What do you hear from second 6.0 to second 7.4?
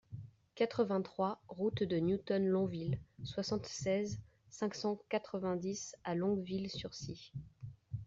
à Longueville-sur-Scie